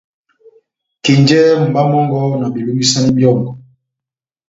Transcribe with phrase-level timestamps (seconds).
[1.03, 3.51] Kenjɛhɛ mumba mɔngɔ, na belongisani byɔ́ngɔ,